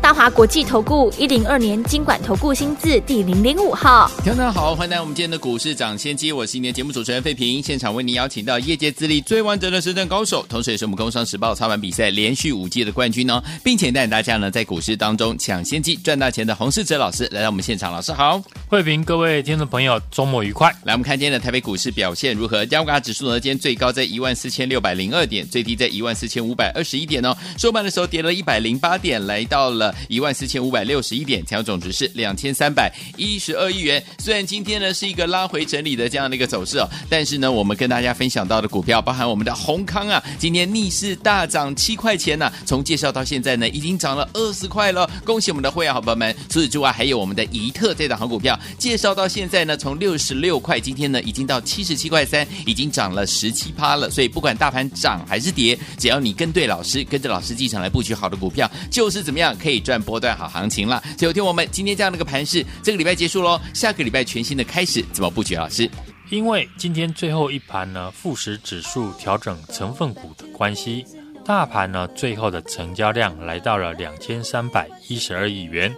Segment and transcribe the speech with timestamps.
[0.00, 18.40] 大华国际投顾一零二年经管投顾新字第零零五号，听众好，欢迎来我们今天的股市涨先机，我是今天节目主持人费平，现场为您邀请到业界资历最完整的实战高手，同时也是我们工商时报操盘比赛连续五届的冠军哦，并且带领大家呢在股市当中抢先机赚大钱的洪世哲老师来到我们现场，老师好，
[18.70, 20.68] 费平，各位听众朋友，周末愉快。
[20.84, 22.64] 来，我们看今天的台北股市表现如何？
[22.64, 30.86] 加股指数呢，今天最高在一万四千六百零二点，最低在一万四千五百二十一点哦，收盘的时候跌了一百零八点，来到了一万四千五百。
[30.86, 34.00] 六十一点，成交总值是两千三百一十二亿元。
[34.18, 45.10] 虽然今天呢是一个拉回整理的这样的一个走势哦，但是呢，我们跟大家分享到的股票，包含我们的宏康啊，今天逆势大涨七块钱呢、从介绍到现在呢，已经涨了二十块了。
[45.24, 46.32] 恭喜我们的会员好朋友们！
[46.48, 54.08] 除此之外，还有我们的宜特这档好股票，介绍到现在呢，从六十六块，今天呢已经到七十七块三，已经涨了十七趴了。
[54.08, 60.66] 所以不管大盘涨还是跌，只要你跟对老师，跟着老师进场来布局好的股票，就是怎么样可以赚波段好行。
[60.68, 65.54] 情了，就听我们今天这样的一个盘势，这个礼拜结束喽，下个礼拜全新的开始，怎么布局？
[65.54, 65.88] 老师，
[66.28, 71.04] 因为今天最后一盘呢，富时指数调整成分股的关系，
[71.44, 75.94] 大盘呢最后的成交量来到了两千三百一十二亿元。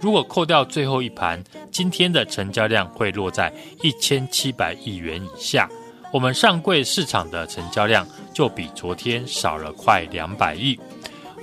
[0.00, 3.52] 如果扣掉最后一盘，今天的成交量会落在
[3.82, 5.68] 一千七百亿元以下。
[6.12, 10.78] 我们上柜市场的成交量就比昨天少了快两百亿。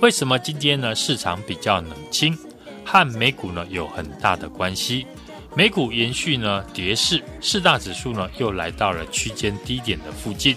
[0.00, 2.36] 为什么今天呢市场比较冷清？
[2.86, 5.06] 和美股呢有很大的关系，
[5.54, 10.56] 美股延续呢跌势，四大指数呢又来到了区间低点的附近。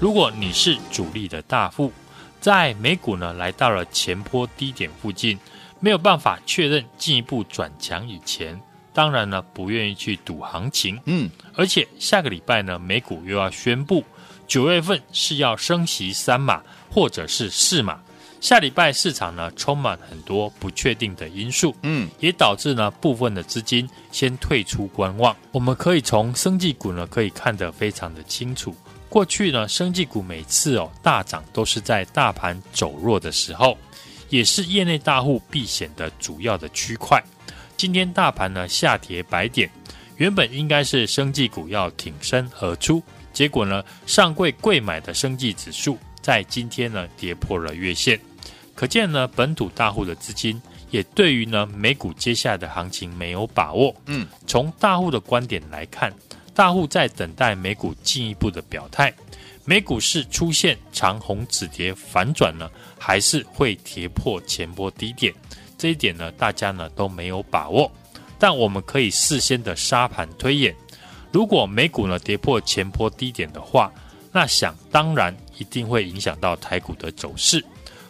[0.00, 1.92] 如果你是主力的大户，
[2.40, 5.38] 在美股呢来到了前坡低点附近，
[5.80, 8.58] 没有办法确认进一步转强以前，
[8.94, 10.98] 当然呢不愿意去赌行情。
[11.04, 14.02] 嗯，而且下个礼拜呢美股又要宣布
[14.46, 18.00] 九月份是要升息三码或者是四码。
[18.40, 25.36] 下礼拜市场呢充满很多不确定的因素，嗯，也导致呢部分的资金先退出观望。
[25.50, 28.74] 我们可以从生技股呢可以看得非常的清楚。
[29.08, 33.76] 过去呢生技股每次哦大涨都是在大盘走弱的时候，
[34.28, 37.22] 也是业内大户避险的主要的区块。
[37.76, 39.68] 今天大盘呢下跌百点，
[40.16, 48.18] 原本应该是生技股要挺身而出，结果呢上柜柜买的生技指数在今天呢跌破了月线。
[48.78, 50.62] 可见呢，本土大户的资金
[50.92, 53.92] 也对于呢美股接下来的行情没有把握。
[54.06, 56.14] 嗯，从大户的观点来看，
[56.54, 59.12] 大户在等待美股进一步的表态。
[59.64, 65.34] 美股是出现长红止跌反转呢，还是会跌破前波低点？
[65.76, 67.90] 这一点呢，大家呢都没有把握。
[68.38, 70.72] 但我们可以事先的沙盘推演，
[71.32, 73.92] 如果美股呢跌破前波低点的话，
[74.30, 77.64] 那想当然一定会影响到台股的走势。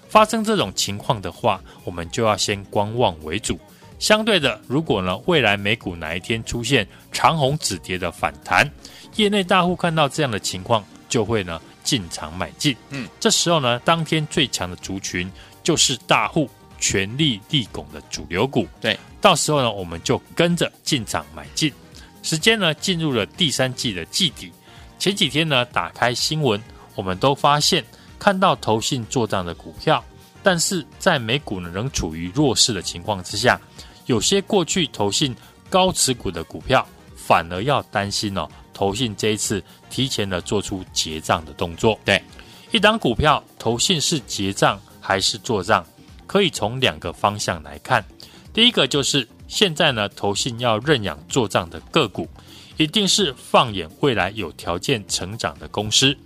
[0.08, 3.58] 发生这种情况的话，我们就要先观望为主。
[3.98, 8.70] 相对的，如果呢未来美股哪一天出现长红止跌的反弹，
[9.16, 12.76] 业内大户看到这样的情况，就会呢进场买进。
[12.90, 15.30] 嗯，这时候呢，当天最强的族群
[15.64, 16.48] 就是大户
[16.78, 18.68] 全力力拱的主流股。
[18.80, 21.72] 对，到时候呢，我们就跟着进场买进。
[22.22, 24.52] 时间呢进入了第三季的季底，
[24.98, 26.62] 前几天呢打开新闻，
[26.94, 27.84] 我们都发现。
[28.18, 30.04] 看到投信做账的股票，
[30.42, 33.60] 但是在美股呢仍处于弱势的情况之下，
[34.06, 35.34] 有些过去投信
[35.70, 38.48] 高持股的股票，反而要担心哦。
[38.74, 41.98] 投信这一次提前的做出结账的动作。
[42.04, 42.22] 对，
[42.70, 45.84] 一档股票投信是结账还是做账，
[46.26, 48.04] 可以从两个方向来看。
[48.52, 52.28] 第一个就是现在呢，投信要认养做账的个股，
[52.76, 56.16] 一定是放眼未来有条件成长的公司。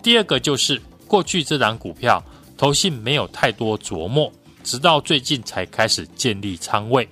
[0.00, 0.80] 第二个就是。
[1.10, 2.22] 过去这档股票，
[2.56, 7.08] 投信没有太多琢磨，直到最近才开始建立仓位。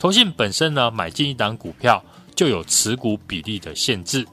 [0.00, 2.04] 投信本身呢，买进一档股票
[2.34, 4.26] 就有持股比例的限制，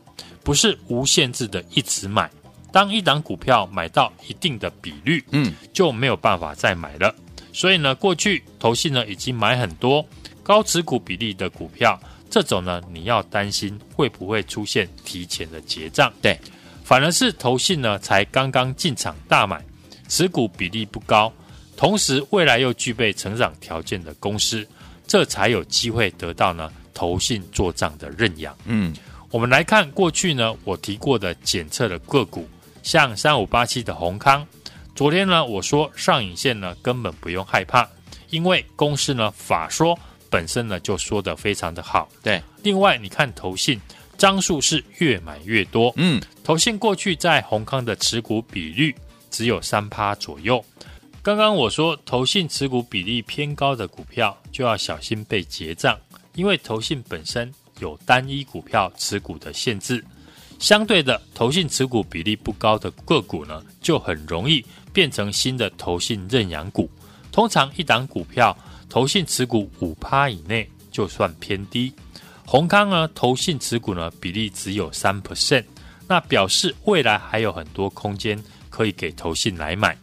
[0.44, 2.28] 不是无限制的一直买。
[2.72, 7.14] 当一档股票买到一定的比率，嗯，就没有办法再买了。
[7.54, 10.04] 所以呢，过去投信呢已经买很多
[10.42, 12.00] 高持股比例的股票，
[12.32, 16.12] 这种呢你要担心会不会出现提前的结账？
[16.20, 16.36] 对。
[16.84, 19.64] 反而是投信呢，才刚刚进场大买，
[20.10, 21.32] 持股比例不高，
[21.78, 24.68] 同时未来又具备成长条件的公司，
[25.08, 28.56] 这才有机会得到呢投信做账的认养。
[28.66, 28.94] 嗯，
[29.32, 32.48] 我们来看过去呢，我提过的检测的个股，
[32.84, 34.46] 像三五八七的宏康，
[34.94, 37.88] 昨天呢，我说上影线呢根本不用害怕，
[38.30, 39.98] 因为公司呢法说
[40.30, 42.10] 本身呢就说的非常的好。
[42.22, 43.80] 对，另外你看投信
[44.18, 48.96] 张数是越买越多，嗯，投信过去在宏康的持股比率
[49.30, 50.64] 只有三趴左右。
[51.22, 55.98] 刚刚我说投信持股比例偏高的股票就要小心被结账，
[56.36, 60.04] 因为投信本身有单一股票持股的限制。
[60.60, 64.64] 相对的，投信持股比例不高的个股呢，就很容易
[64.94, 66.90] 变成新的投信认养股。
[67.32, 68.56] 通常一档股票
[68.88, 71.92] 投信持股五趴以内就算偏低。
[72.54, 75.64] 閎康呢，投信持股呢比例只有三 percent，
[76.08, 78.40] 那表示未来还有很多空间
[78.70, 79.98] 可以给投信来买。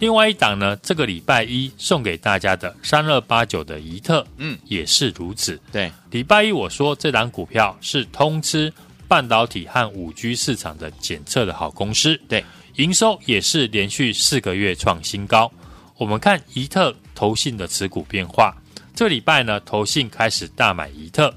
[0.00, 5.56] 另外一档呢，这个礼拜一送给大家的三二八九的宜特，嗯，也是如此。
[5.70, 8.72] 对，礼拜一我说这档股票是通吃
[9.06, 12.20] 半导体和五 G 市场的检测的好公司。
[12.28, 12.44] 对，
[12.78, 15.48] 营收也是连续四个月创新高。
[15.96, 18.52] 我们看宜特投信的持股变化，
[18.92, 21.32] 这礼拜呢，投信开始大买宜特，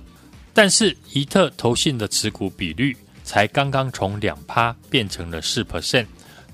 [0.56, 6.06] 但是宜特投信的持股比率才刚刚从两趴变成了四 percent。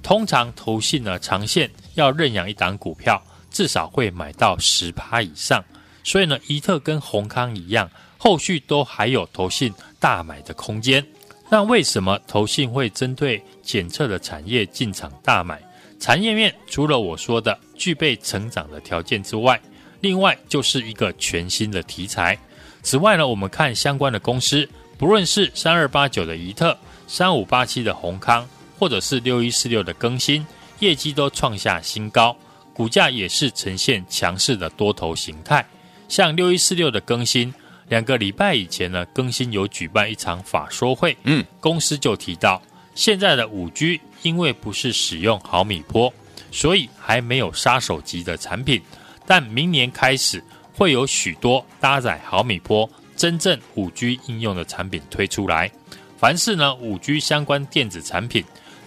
[0.02, 3.22] 通常投信呢，长线要认养一档股票，
[3.52, 5.64] 至少会买到十趴以上。
[6.04, 7.88] 所以呢，宜特跟宏康一样，
[8.18, 11.06] 后续都还有投信大买的空间。
[11.48, 15.62] 那为什么投信会针对检测的产业进场大买？
[16.00, 19.62] 产业面除了我说的具备成长的条件之外，
[20.00, 22.36] 另外就是一个全新的题材。
[22.84, 24.68] 此外呢，我们看相关的公司，
[24.98, 28.48] 不论是三二八九的怡特、三五八七的宏康。
[28.82, 30.44] 或者是六一四六的更新，
[30.80, 32.36] 业绩都创下新高，
[32.74, 35.64] 股价也是呈现强势的多头形态。
[36.10, 37.54] 像六一四六的更新，
[37.90, 42.60] 两个礼拜以前呢，更新有举办一场法说会，嗯，公司就提到，
[42.96, 46.12] 现在的五 G 因为不是使用毫米波，
[46.52, 48.82] 所以还没有杀手级的产品，
[49.28, 50.44] 但明年开始
[50.74, 55.72] 会有许多搭载毫米波、真正五 G 应用的产品推出来。
[56.18, 58.44] 凡是呢五 G 相关电子产品。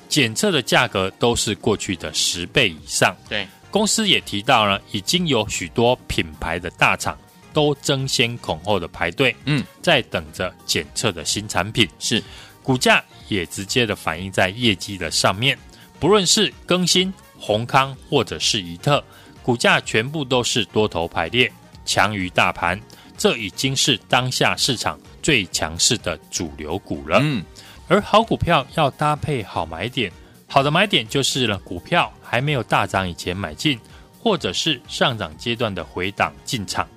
[0.07, 3.17] 检测的价格都是过去的十倍以上。
[3.29, 7.19] 对，公司也提到呢，已经有许多品牌的大厂
[7.53, 11.89] 都争先恐后的排队，嗯，在等着检测的新产品。
[11.99, 12.23] 是，
[12.63, 15.59] 股价也直接的反映在业绩的上面。
[15.99, 19.03] 不论是更新、宏康或者是宜特，
[19.43, 21.51] 股价全部都是多头排列，
[21.85, 22.81] 强于大盘。
[23.17, 27.21] 这已经是当下市场最强势的主流股了。
[27.23, 27.45] 嗯。
[27.87, 30.11] 而好股票要搭配好买点，
[30.49, 33.79] 好的买点就是呢，股票还没有大涨以前买进，
[34.19, 36.89] 或者是上涨阶段的回档进场。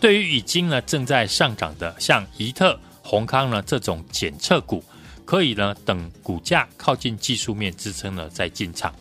[0.00, 4.84] 对于已经呢正在上涨的，像怡特、宏康呢这种检测股，
[5.24, 8.94] 可以呢等股价靠近技术面支撑呢再进场。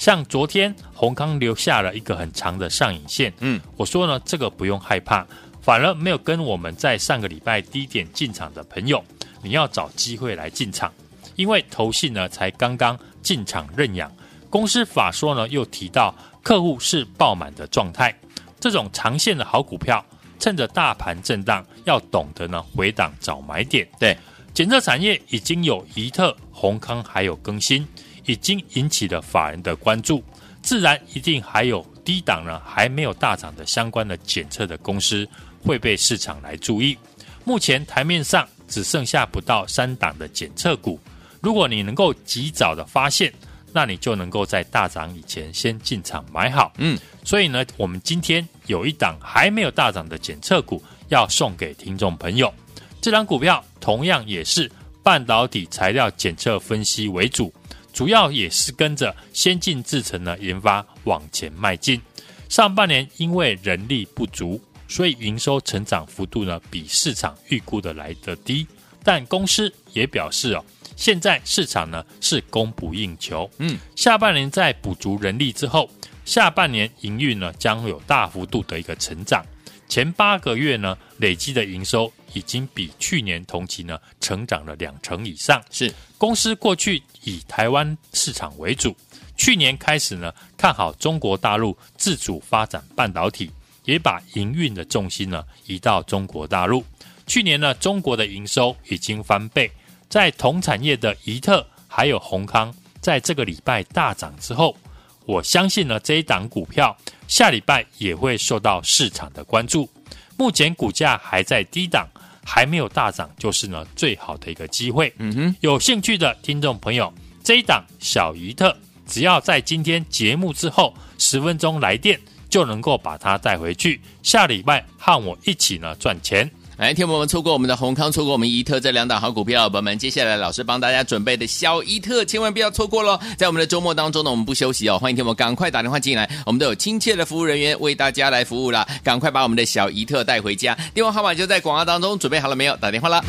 [0.00, 5.26] 像昨天红康留下了一个很长的上影线，嗯，我说呢这个不用害怕，
[5.60, 9.04] 反而没有跟我们在上个礼拜低点进场的朋友。
[9.42, 10.90] 你要找机会来进场，
[11.36, 14.10] 因为投信呢才刚刚进场认养，
[14.48, 18.18] 公司法说呢又提到客户是爆满的状态，
[18.58, 20.02] 这种长线的好股票，
[20.38, 23.86] 趁着大盘震荡，要懂得呢回档找买点。
[23.98, 24.16] 对，
[24.54, 27.86] 检测产业已经有宜特、红康还有更新，
[28.26, 30.22] 已经引起了法人的关注，
[30.62, 35.28] 自然一定还有低档呢还没有大涨的相关的检测的公司
[35.62, 36.96] 会被市场来注意。
[37.44, 38.48] 目前台面上。
[38.70, 40.96] 只剩下不到三档的检测股，
[41.40, 43.34] 如果你能够及早的发现，
[43.72, 46.72] 那你就能够在大涨以前先进场买好。
[46.78, 52.54] 嗯，所以呢，我们今天有一档还没有大涨的检测股要送给听众朋友。
[53.00, 54.70] 这档股票同样也是
[55.02, 57.52] 半导体材料检测分析为主，
[57.92, 62.00] 主要也是跟着先进制程的研发往前迈进。
[62.48, 64.60] 上半年因为人力不足。
[64.92, 68.66] 所以营收成长幅度呢，比市场预估的来得低，
[69.04, 70.64] 但公司也表示哦，
[70.96, 75.88] 现在市场呢是供不应求，嗯，下半年在补足人力之后，
[76.24, 79.46] 下半年营运呢将会有大幅度的一个成长，
[79.88, 88.96] 前八个月呢累积的营收已经比去年同期呢成长了两成以上，是公司过去以台湾市场为主，
[89.36, 93.50] 去年开始呢看好中国大陆自主发展半导体。
[93.84, 96.84] 也把营运的重心呢移到中国大陆。
[97.26, 99.68] 去年呢，中国的营收已经翻倍，
[100.08, 104.76] 在同产业的怡特还有宏康，在这个礼拜大涨之后，
[105.24, 106.96] 我相信呢这一档股票
[107.26, 109.88] 下礼拜也会受到市场的关注。
[110.36, 112.06] 目前股价还在低档，
[112.44, 115.12] 还没有大涨，就是呢最好的一个机会。
[115.18, 118.76] 嗯哼，有兴趣的听众朋友，这一档小鱼特。
[119.06, 124.00] 只要在今天节目之后十分钟来电，就能够把它带回去。
[124.22, 126.48] 下礼拜和我一起呢赚钱。
[126.80, 133.20] 来，听我们错过我们的宏康，错过我们怡特这两档好股票，宝宝们，接下来老师帮大家准备的小怡特，千万不要错过喽！
[133.36, 142.74] 在我们的周末当中呢，我们不休息哦，欢迎听我们赶快打电话进来，我们都有亲切的服务人员为大家来服务了，赶快把我们的小怡特带回家，电话号码就在广告当中，准备好了没有？
[142.78, 143.22] 打电话了。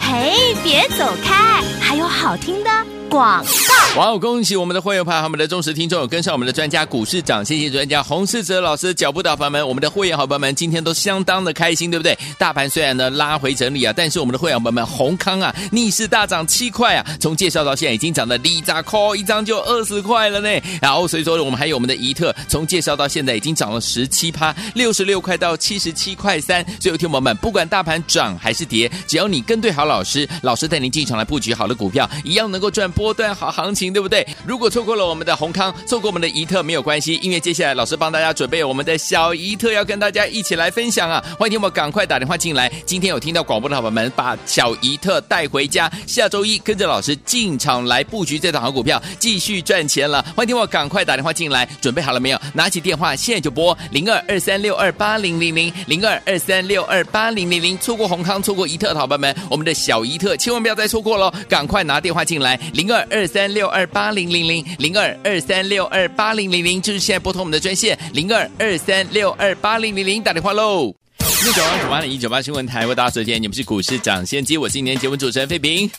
[0.00, 2.70] 嘿，别走开，还有好听的
[3.10, 3.74] 广告。
[3.96, 4.18] 哇哦！
[4.18, 12.18] 恭喜我们的会员朋友和我们的忠实听众跟上我们的专家股市涨谢谢专家洪世哲老师脚步的朋友们，我们的会员好朋友们今天都相当的开心，对不对？
[12.36, 20.48] 大盘虽然呢拉回整理啊，但是我们的会员朋友们閎康啊逆势大涨七块啊，从介绍到现在已经涨了里扎扣一张就二十块了呢。
[20.82, 26.64] 然后所以说我们还有我们的怡特，从介绍到现在已经涨了十七趴，六十六块到七十七块三。
[26.80, 33.84] 所以听友们，不管大盘涨还是跌，只要你跟对好老师，老师带您进场来布局好的股票，一样能够赚波波段好行情。
[33.94, 34.26] 对不对？
[34.44, 41.22] 如果错过了我们的閎康，错过我们的怡特没有关系，因为接下来老师帮大家准备我们的小怡特，要跟大家一起来分享啊！
[41.38, 42.68] 欢迎听我赶快打电话进来。
[42.86, 50.20] 今天有听到广播的好朋友们，把小怡特带回家，下周一跟着老师进场来布局这档好股票，继续赚钱了。
[50.34, 52.40] 欢迎听我赶快打电话进来，准备好了没有？
[52.54, 57.78] 拿起电话现在就拨零二二三六二八零零零零二二三六二八零零零。
[57.78, 61.32] 错过閎康，错过怡特的好朋友们，我们的小怡特千万不要再错过喽！
[61.48, 63.64] 赶快拿电话进来，零二二三六。
[63.74, 70.94] 二八零零零零二二三六二八零零零，就是现在拨通我们的专线零二二三六二八零零零打电话喽。
[71.18, 75.90] 一九八九八零一九八新闻台，为大家所见，你们是股市涨先机，我是今天节目主持人费平。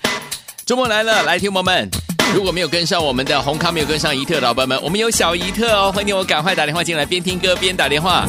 [0.65, 1.89] 周末来了，来听友们，
[2.34, 8.25] 如果没有跟上我们的红康，没有跟上怡特的老板们，我们有小怡特哦，欢迎我赶快打电话进来，边听歌边打电话。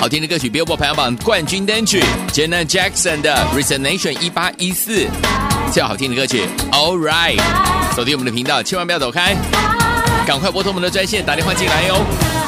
[0.00, 5.06] 好听的歌曲，Billboard 排行榜冠军单曲，Janet Jackson 的 Resignation 一八一四。
[5.70, 7.40] 最好听的歌曲，All Right，
[7.94, 9.36] 锁定我们的频道，千万不要走开，
[10.26, 12.47] 赶快拨通我们的专线打电话进来哟。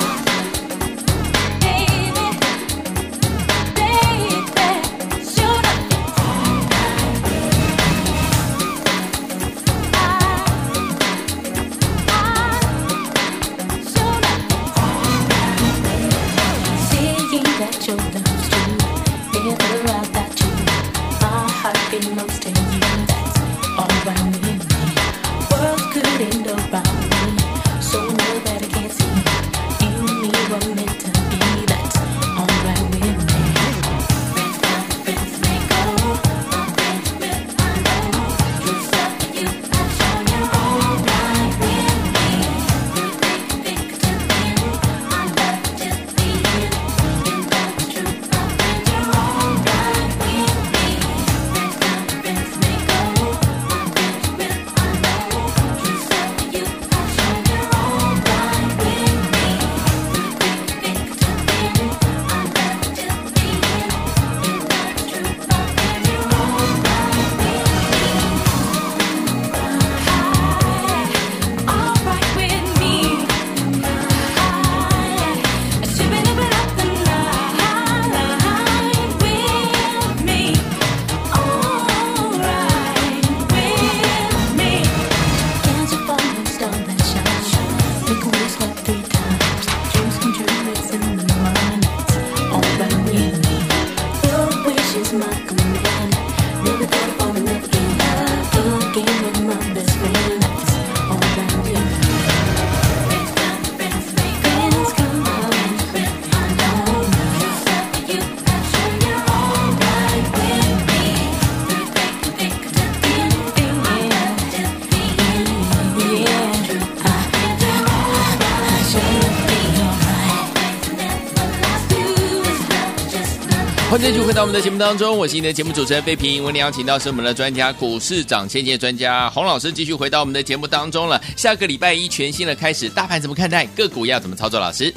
[124.11, 126.43] 继续回到我们的节目当中，我是你的节目主持人费平。
[126.43, 131.23] 为您邀请到是我们的专家股市涨先机专家洪老师，继续回到我们的节目当中了。
[131.37, 133.65] 下个礼拜一全新的开始，大盘怎么看待？
[133.67, 134.59] 个股要怎么操作？
[134.59, 134.93] 老师，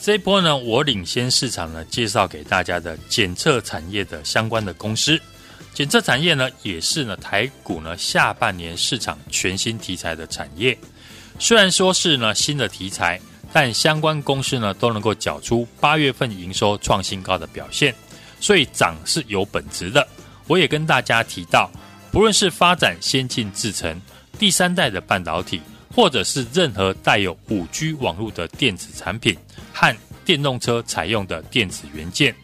[0.00, 5.20] 这一波呢，我领先市场呢，介绍给大家的检测产业的相关的公司。
[5.74, 10.74] 检测产业呢，也是呢台股呢下半年市场全新题材的产业。
[11.38, 13.20] 虽然说是呢新的题材，
[13.52, 17.94] 但相关公司呢都能够缴出八月份营收创新高的表现。
[18.40, 20.06] 所以涨是有本质的。
[20.46, 21.70] 我也跟大家提到，
[22.10, 24.00] 不论是发展先进制程、
[24.38, 25.60] 第三代的半导体，
[25.94, 29.36] 或者是任何带有五 G 网络的电子产品
[29.72, 32.34] 和电动车采用的电子元件，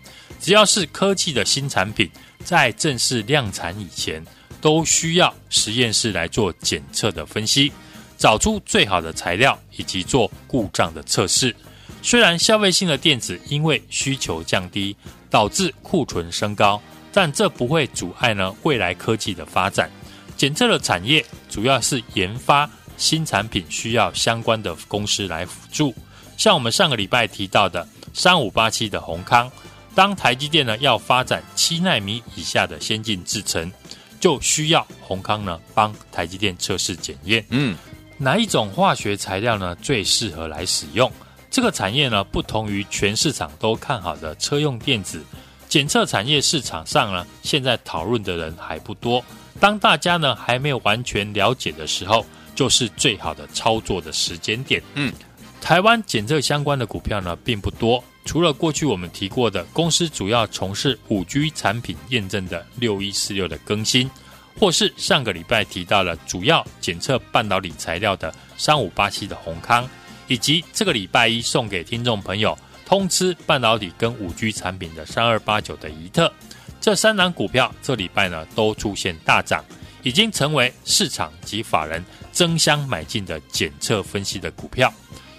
[0.40, 2.10] 只要是科技的新产品，
[2.44, 4.22] 在正式量产以前，
[4.60, 7.72] 都需要实验室来做检测的分析，
[8.18, 11.54] 找出最好的材料以及做故障的测试。
[12.04, 14.94] 虽然消费性的电子因为需求降低，
[15.30, 16.78] 导致库存升高，
[17.10, 19.90] 但这不会阻碍呢未来科技的发展。
[20.36, 25.94] 检测的产业主要是研发新产品需要相关的公司来辅助，
[26.36, 29.50] 像我们上个礼拜提到的三五八七的宏康，
[29.94, 33.72] 当台积电呢要发展七纳米以下的先进制程，
[34.20, 37.42] 就需要宏康呢帮台积电测试检验。
[37.48, 37.74] 嗯，
[38.18, 41.10] 哪一种化学材料呢最适合来使用？
[41.54, 45.22] 这个产业呢不同于全市场都看好的车用电子，
[45.68, 49.24] 检测产业市场上呢现在讨论的人还不多。
[49.60, 54.82] 当大家呢还没有完全了解的时候，就是最好的操作的时间点。
[54.94, 55.12] 嗯，
[55.60, 64.10] 台湾检测相关的股票呢并不多，除了过去我们提过的公司主要从事五 G 产品验证的六一四六的更新，
[64.58, 69.88] 或是上个礼拜提到了主要检测半导体材料的三五八七的宏康，
[70.26, 76.32] 以及这个礼拜一送给听众朋友通吃半导体跟五 G 产品的三二八九的宜特。
[76.80, 79.64] 这三档股票这礼拜呢都出现大涨，
[80.02, 84.92] 已经成为市场及法人争相买进的检测分析的股票。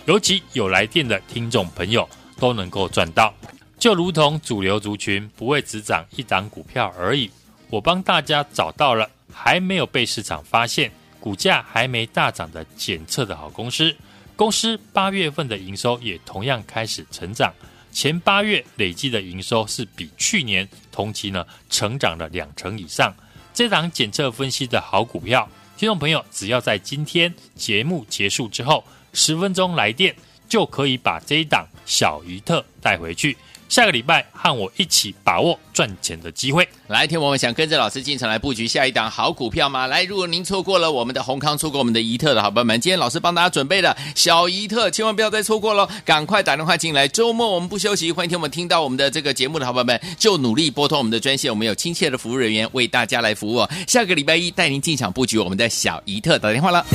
[0.05, 2.07] 尤其有来电的听众朋友
[2.39, 3.33] 都能够赚到，
[3.77, 7.29] 就如同主流族群不会只涨一档股票而已。
[7.69, 13.95] 我帮大家找到了还没有被市场发现、股价还没大涨的检测的好公司，
[14.35, 17.53] 公司八月份的营收也同样开始成长。
[17.91, 23.15] 前八月累计的营收是比去年同期呢成长了两成以上。
[23.53, 30.13] 这档检测分析的好股票，听众朋友只要在今天节目结束之后十分钟来电，
[30.49, 33.37] 就可以把这一档小鱼特带回去。
[33.67, 36.67] 下个礼拜和我一起把握赚钱的机会。
[36.87, 39.87] 来，听我们想跟着老师进场来布局下一档好股票吗？
[39.87, 45.87] 来，如果您错过了我们的閎康，错过我们的怡特的好朋友们，今天老师帮大家准备了小怡特，千万不要再错过喽！
[46.05, 47.07] 赶快打电话进来。
[47.07, 53.67] 周末我们不休息，欢迎听我们听到我们的这个节目的好朋友们，就努力拨通我们的专线，我们有亲切的服务人员为大家来服务。
[53.87, 56.85] 下个礼拜一带您进场布局我们的小怡特，打电话了。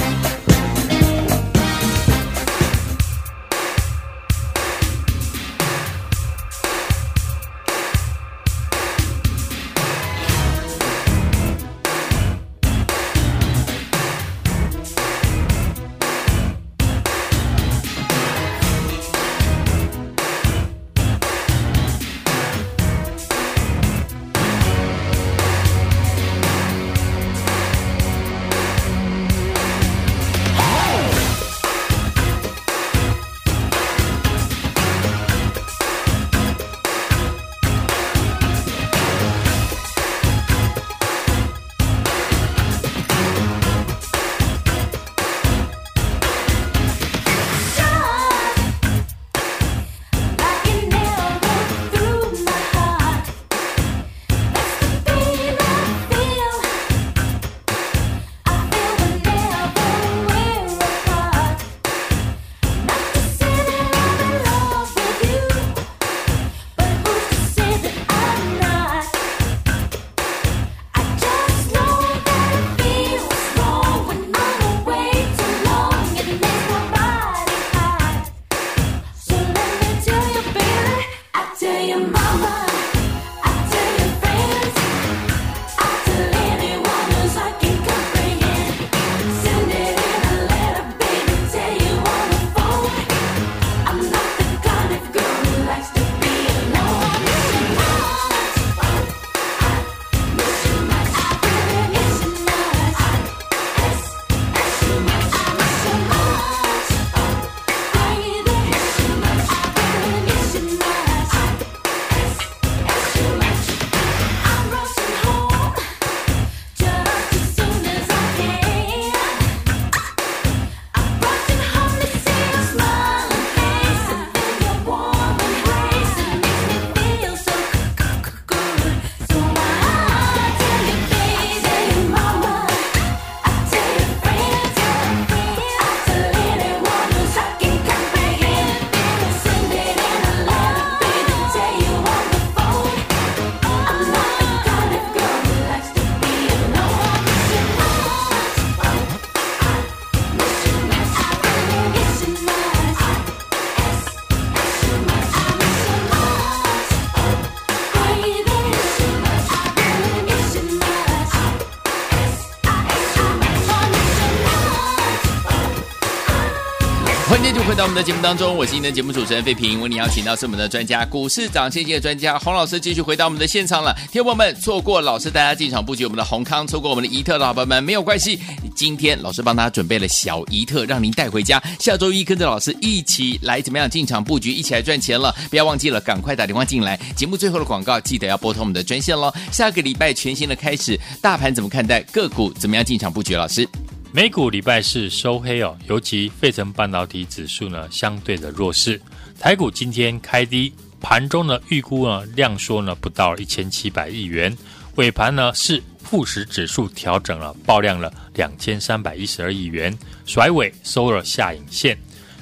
[167.90, 169.81] 我们的节目当中，我是您的节目主持人费平。
[169.81, 173.92] 为您邀请到是我们的专家，股市涨先机的专家洪老师，继续回到我们的现场了。
[174.12, 178.38] 听众朋友们，错过老师带大家进场布局我们的閎康，错过我们的怡特的好朋友们没有关系。
[178.76, 181.61] 今天老师帮大家准备了小怡特，让您带回家。
[181.81, 185.35] 下周一跟着老师一起来怎么样进场布局，一起来赚钱了。
[185.50, 186.96] 不要忘记了，赶快打电话进来。
[187.16, 189.35] 节目最后的广告记得要拨通我们的专线喽。
[189.50, 192.00] 下个礼拜全新的开始，大盘怎么看待？
[192.12, 193.35] 个股怎么样进场布局？
[193.35, 193.68] 老师。
[194.12, 199.01] 美股礼拜四收黑哦，尤其费城半导体指数呢相对的弱势。
[199.38, 204.57] 台股今天开低，盘中的预估呢量缩呢不到一千七百亿元，
[204.96, 209.96] 尾盘呢是富时指数调整了，爆量了两千三百一十二亿元，
[210.27, 211.96] 甩尾收了下影线。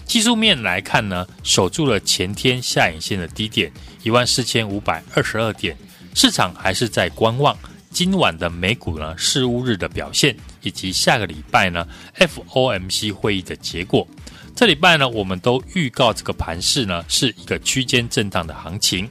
[0.06, 3.70] 技术面来看呢，守住了前天下影线的低点
[4.02, 5.76] 一万四千五百二十二点，
[6.14, 7.54] 市场还是在观望。
[7.90, 11.86] 今晚的美股呢，事务日的表现，以及下个礼拜呢
[12.18, 14.06] ，FOMC 会议的结果。
[14.54, 19.08] 这礼拜呢，我们都预告这个盘势呢是一个区间震荡的行情。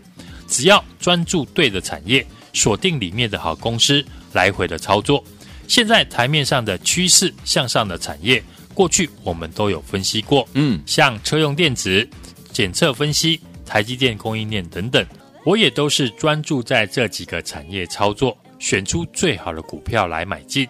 [0.47, 5.23] 只要专注对的产业，锁定里面的好公司，来回的操作。
[5.67, 8.41] 现在台面上的趋势向上的产业，
[8.73, 12.07] 过去我们都有分析过，嗯，像车用电子、
[12.53, 15.05] 检测分析、台积电供应链等等，
[15.45, 18.37] 我也都是专注在这几个产业操作。
[18.59, 20.67] 选出最好的股票来买进，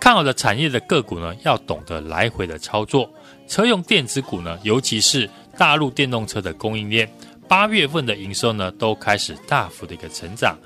[0.00, 3.08] 看好的产业的个股呢，要懂得来回的操作。
[3.48, 7.08] 车用电子股呢，尤其是大陆电动车的供应链，
[7.48, 10.56] 八月份的营收呢，都开始大幅的一个成长。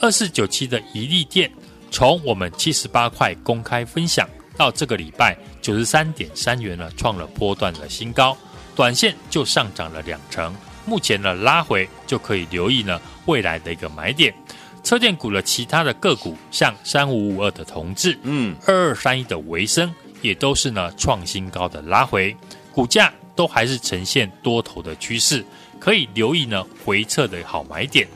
[0.00, 1.50] 二四九七的一利电，
[1.90, 8.36] 从我们七十八块公开分享到这个礼拜九十三点三元呢，创了波段的新高，
[8.74, 10.54] 短线就上涨了两成。
[10.86, 14.34] 目前呢，拉回就可以留意呢，未来的一个买点。
[14.82, 22.34] 车电股的其他的个股，像三五五二的同志，嗯，二二三一的维生，也都是呢创新高的拉回，
[22.72, 25.44] 股价都还是呈现多头的趋势，
[25.78, 28.08] 可以留意呢回撤的好买点。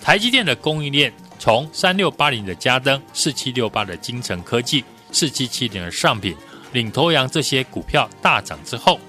[0.00, 6.36] 台积电的供应链，从三六八零的嘉登、四七六八的精成科技、四七七零的上品、
[6.72, 9.00] 领头羊这些股票大涨之后，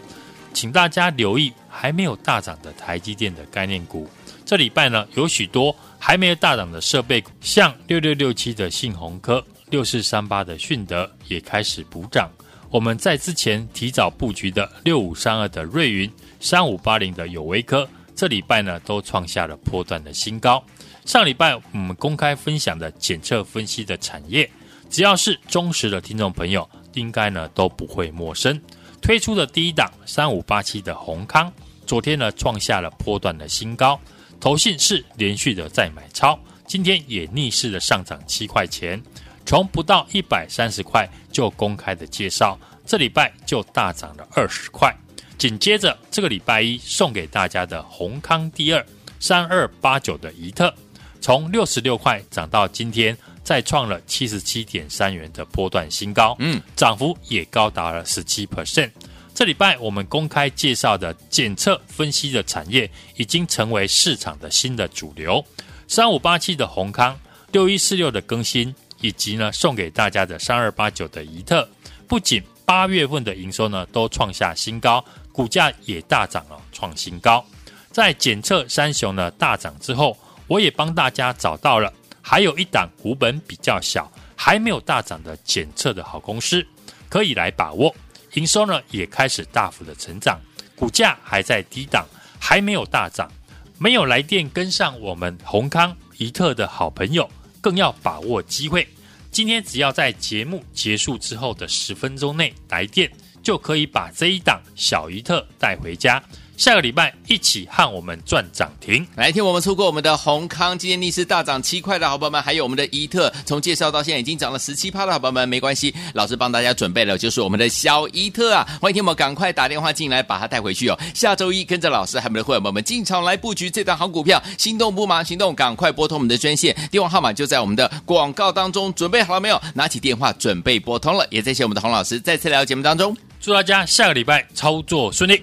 [0.54, 4.10] 请大家留意还没有大涨的台积电的概念股。
[4.46, 5.76] 这礼拜呢有许多。
[6.06, 12.30] 还没有大涨的设备股，像六六六七的信鸿科、六四三八的迅德也开始补涨。
[12.70, 16.12] 我们在之前提早布局的六五三二的瑞云、
[16.42, 20.62] 三五八零的友威科，这礼拜呢都创下了波段的新高。
[21.06, 24.52] 上礼拜我们公开分享的检测分析的产业，
[24.89, 28.60] 只要是忠实的听众朋友，应该呢都不会陌生。
[29.02, 31.50] 推出的第一档三五八七的宏康，
[31.88, 33.98] 昨天呢创下了波段的新高。
[34.43, 39.01] 投信是连续的在买超，今天也逆势的上涨七块钱，
[39.45, 44.93] 从不到一百三十块就公开的介绍，这礼拜就大涨了二十块。
[45.38, 48.86] 紧接着这个礼拜一送给大家的宏康第二
[49.17, 50.75] 三二八九的宜特，
[51.21, 58.91] 从六十六块涨到今天再创了七十七点三元的波段新高，嗯，涨幅也高达了十七 percent。
[59.34, 65.43] 这礼拜我们公开介绍的检测分析的产业，已经成为市场的新的主流。
[65.88, 67.19] 三五八七的閎康，
[67.52, 71.67] 六一四六的更新，以及呢送给大家的三二八九的怡特，
[72.08, 77.43] 不仅八月份的营收呢都创下新高，股价也大涨了，创新高。
[77.91, 80.15] 在检测三雄呢大涨之后，
[80.46, 81.91] 我也帮大家找到了
[82.22, 86.63] 还有一档股本比较小，还没有大涨的检测的好公司，
[87.10, 87.93] 可以来把握。
[88.34, 90.39] 营收呢也开始大幅的成长，
[90.76, 92.06] 股价还在低档，
[92.39, 93.32] 还没有大涨。
[93.80, 98.88] 没有来电跟上我们宏康、怡特的好朋友，更要把握机会。
[99.30, 106.24] 今天只要在节目结束之后的十分钟内来电，就可以把这一档小怡特带回家。
[106.63, 109.06] 下个礼拜一起和我们赚涨停。
[109.17, 118.65] 来听我们错过我们的閎康，今天逆势大涨七块的好朋友们，还有我们的伊特，从介绍到现在已经涨了十七趴的好朋友们，没关系，老师帮大家准备了，就是我们的小伊特啊！
[118.80, 120.97] 欢迎听我们赶快打电话进来，把它带回去哦。
[121.13, 128.93] 下周一跟着老师还有我们的会员们进场来布局这档好股票，心动不忙行动，赶快拨通我们的专线，电话号码就在我们的广告当中。
[128.93, 129.62] 准备好了没有？
[129.73, 135.41] 拿起电话准备拨通了，也谢谢我们的洪老师再次来到节目当中，祝大家下个礼拜操作顺利。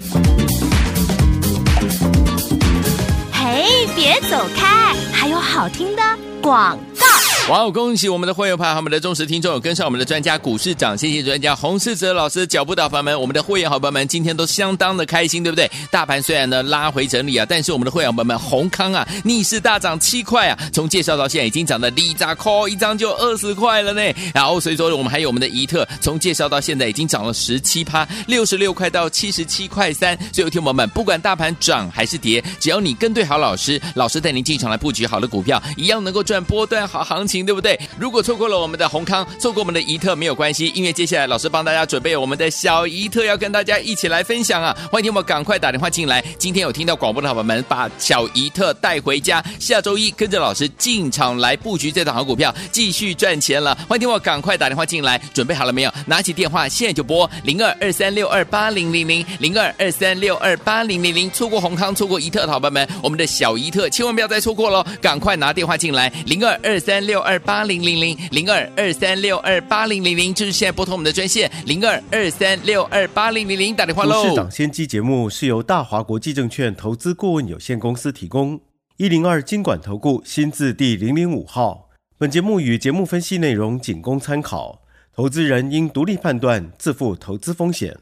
[4.02, 6.02] 别走开，还有好听的
[6.40, 7.19] 广告。
[7.48, 7.72] 哇哦！
[7.72, 15.68] 恭喜我们的会员朋友和我们的忠实听众有跟上我们的专家股市涨，谢谢专家洪世哲老师脚步的朋友们，我们的会员好朋友们今天都相当的开心，对不对？
[15.90, 24.02] 大盘虽然呢拉回整理啊，但是我们的会员朋友们宏康啊逆势大涨七块啊，从介绍到现在已经涨了里扎扣一张就二十块了呢。
[24.32, 30.16] 然后所以说我们还有我们的怡特，从介绍到现在已经涨了十七趴，六十六块到七十七块三。
[30.32, 37.29] 所以有听友们，不管大盘涨还是跌，只要你跟对好老师，老师带您进场来布局好的股票，一样能够赚波段好行情。
[37.38, 37.78] 对不对？
[37.96, 44.76] 如果错过了我们的宏康，错过我们的怡特没有关系，因为接下来老师帮大家准备我们的小怡特，要跟大家一起来分享啊！
[44.90, 46.20] 欢迎听我们赶快打电话进来。
[46.38, 53.74] 今天有听到广播的好朋友们，把小怡特带回家，下周一跟着老师进场来布局这档好股票，继续赚钱了。
[53.88, 55.92] 欢迎听我赶快打电话进来，准备好了没有？
[56.06, 61.30] 拿起电话现在就拨零二二三六二八零零零零二二三六二八零零零。
[61.30, 64.84] 错过宏康，错过怡特的好朋友们，我们的小怡特千万不要再错过喽！
[65.00, 67.30] 赶快拿电话进来零二二三六二。
[67.30, 74.28] 二八零零零零二二三六二八零零零，就是现在拨通我们的专线零二二三六二八零零零打电话喽。
[74.28, 78.60] 市长先机节目是由大华国际证券投资顾问有限公司提供，
[78.96, 81.88] 一零二经管投顾新字第零零五号。
[82.18, 84.82] 本节目与节目分析内容仅供参考，
[85.14, 87.96] 投资人应独立判断，自负投资风险。